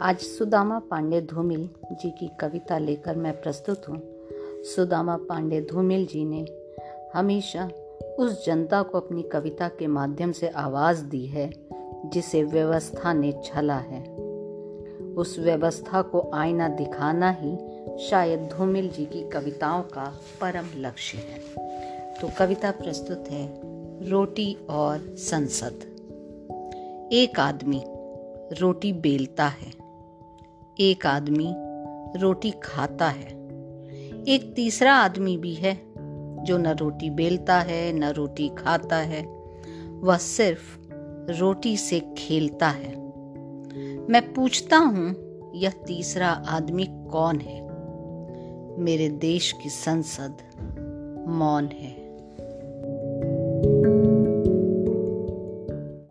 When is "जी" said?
1.92-2.10, 6.06-6.24, 18.90-19.04